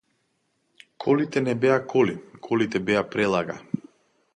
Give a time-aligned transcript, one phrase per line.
[1.05, 2.19] Колите не беа коли,
[2.49, 3.61] колите беа прелага.